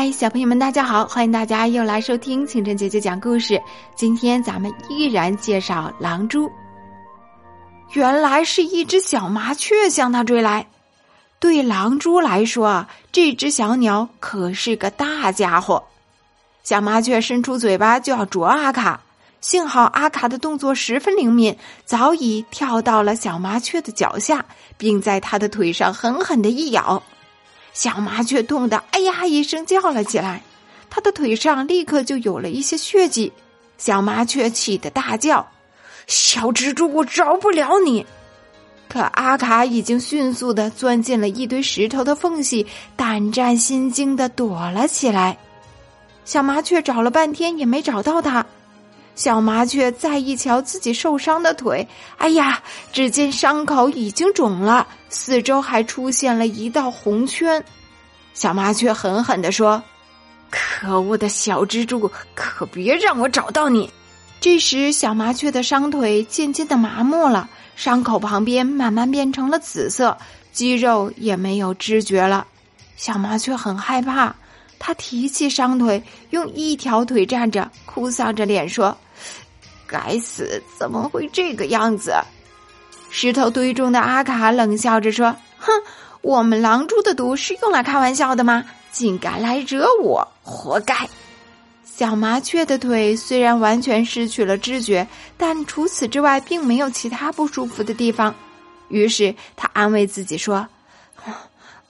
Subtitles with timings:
[0.00, 1.04] 嗨，小朋友们，大家好！
[1.08, 3.60] 欢迎大家又来收听清晨姐姐讲故事。
[3.96, 6.48] 今天咱们依然介绍狼蛛。
[7.94, 10.68] 原来是一只小麻雀向他追来。
[11.40, 15.82] 对狼蛛来说，这只小鸟可是个大家伙。
[16.62, 19.00] 小麻雀伸出嘴巴就要啄阿卡，
[19.40, 24.44] 幸好阿卡的动作十分灵敏，早已跳到了小麻雀的脚下，
[24.76, 27.02] 并在它的腿上狠狠的一咬。
[27.78, 30.42] 小麻雀痛得“哎呀”一声叫了起来，
[30.90, 33.32] 它的腿上立刻就有了一些血迹。
[33.76, 35.48] 小麻雀气得大叫
[36.08, 38.04] ：“小蜘蛛，我饶不了你！”
[38.90, 45.38] 可阿卡已经迅速的钻进了一堆石头的缝隙，胆战心惊的躲了起来。
[46.24, 48.44] 小麻雀找了半天也没找到它。
[49.18, 51.84] 小麻雀再一瞧自己受伤的腿，
[52.18, 52.62] 哎呀！
[52.92, 57.62] 只见伤口已经肿了，四周还出现了一道红圈。
[58.32, 59.82] 小麻雀狠狠地说
[60.52, 63.90] ：“可恶的小蜘蛛，可别让我找到你！”
[64.40, 70.16] 这时，小麻雀的伤腿渐渐的麻木了，伤口旁边慢慢变成了紫色，
[70.52, 72.46] 肌肉也没有知觉了。
[72.96, 74.36] 小麻雀很害怕，
[74.78, 78.96] 他提起伤腿，用一条腿站着，哭丧着脸说。
[79.86, 80.62] 该死！
[80.78, 82.14] 怎么会这个样子？
[83.10, 85.72] 石头堆中的阿卡冷笑着说：“哼，
[86.20, 88.62] 我们狼蛛的毒是用来开玩笑的吗？
[88.92, 91.08] 竟敢来惹我，活该！”
[91.82, 98.34] 小麻雀的腿虽然完全失去了知觉，但除此之外并没有其他不舒服的地方。
[98.88, 100.68] 于是他安慰自己说：“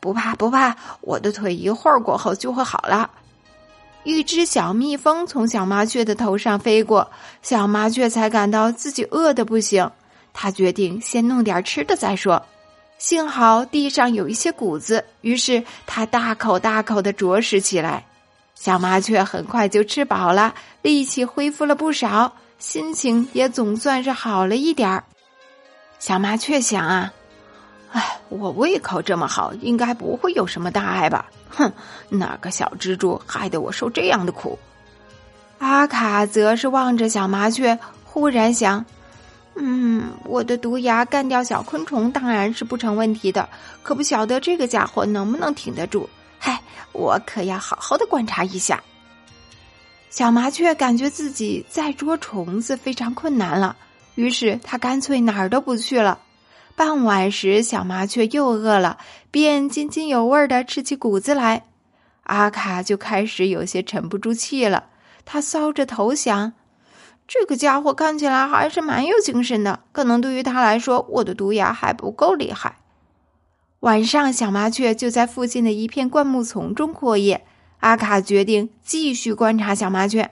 [0.00, 3.10] 不怕不怕，我的腿一会儿过后就会好了。”
[4.04, 7.10] 一只小蜜蜂从小麻雀的头上飞过，
[7.42, 9.90] 小麻雀才感到自己饿得不行。
[10.32, 12.42] 他决定先弄点吃的再说。
[12.96, 18.06] 幸好地上有一些谷子，于是他大口大口的啄食起来。
[18.54, 25.04] 小麻雀很快就吃饱了，力气恢复了不少，心情也总算是好了一点儿。
[25.98, 27.12] 小麻雀想啊。
[27.92, 31.30] 哎，我胃口这么好，应该不会有什么大碍吧？
[31.48, 31.72] 哼，
[32.08, 34.58] 哪个小蜘蛛害得我受这样的苦？
[35.58, 38.84] 阿卡则是望着小麻雀，忽然想：
[39.56, 43.48] 嗯，我的毒牙干掉小昆虫当然是不成问题的，
[43.82, 46.08] 可不晓得这个家伙能不能挺得住。
[46.38, 46.60] 嗨，
[46.92, 48.82] 我可要好好的观察一下。
[50.10, 53.76] 小麻雀感觉自己在捉虫子非常困难了，
[54.14, 56.18] 于是他干脆哪儿都不去了。
[56.78, 58.98] 傍晚时，小麻雀又饿了，
[59.32, 61.64] 便津津有味的吃起谷子来。
[62.22, 64.84] 阿卡就开始有些沉不住气了。
[65.24, 66.52] 他搔着头想：
[67.26, 72.76] 这个家伙看起来还是蛮有精神的，可能对于他来说，我的毒牙还不够厉害。
[73.80, 77.44] 晚上，小麻雀就在附近的一片灌木丛中过夜。
[77.80, 80.30] 阿卡决定继续观察小麻雀。